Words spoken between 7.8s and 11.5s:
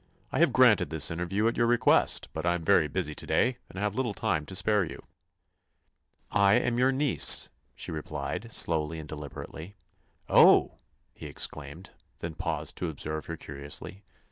replied, slowly and deliberately. "Oh!" he